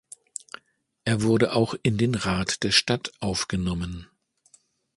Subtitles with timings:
[1.05, 4.07] Er wurde auch in den Rat der Stadt aufgenommen.